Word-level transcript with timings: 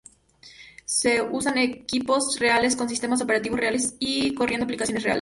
Se 0.87 1.21
usan 1.21 1.59
equipos 1.59 2.39
reales 2.39 2.75
con 2.75 2.89
sistemas 2.89 3.21
operativos 3.21 3.59
reales 3.59 3.97
y 3.99 4.33
corriendo 4.33 4.63
aplicaciones 4.65 5.03
reales. 5.03 5.09